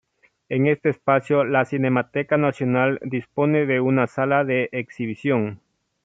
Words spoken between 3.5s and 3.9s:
de